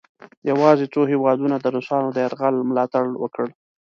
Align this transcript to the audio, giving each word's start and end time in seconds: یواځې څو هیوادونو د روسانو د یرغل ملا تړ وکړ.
یواځې 0.49 0.85
څو 0.93 1.01
هیوادونو 1.11 1.55
د 1.59 1.65
روسانو 1.75 2.07
د 2.11 2.17
یرغل 2.25 2.55
ملا 2.69 2.85
تړ 2.93 3.05
وکړ. 3.23 3.47